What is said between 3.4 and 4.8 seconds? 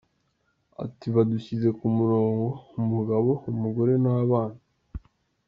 umugore n’abana.